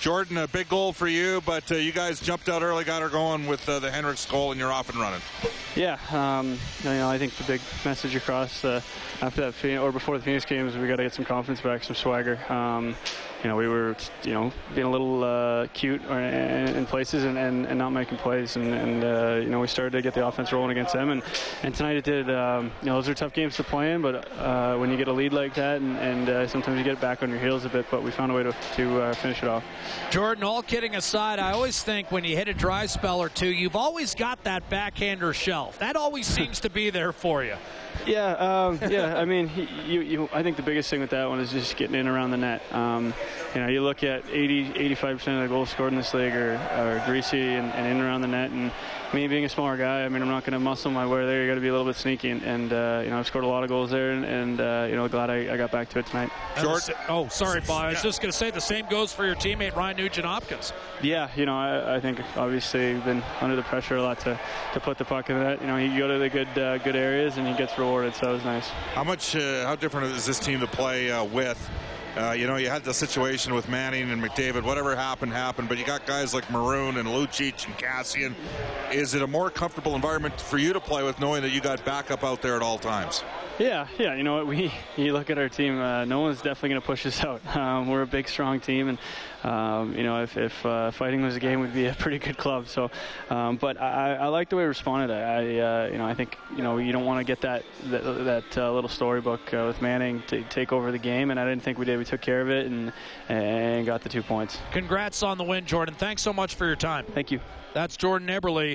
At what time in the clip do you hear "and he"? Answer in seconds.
67.36-67.54